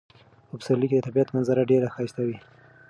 په 0.47 0.53
پسرلي 0.59 0.87
کې 0.89 0.97
د 0.99 1.05
طبیعت 1.07 1.29
منظره 1.31 1.63
ډیره 1.71 1.87
ښایسته 1.95 2.21
وي. 2.27 2.37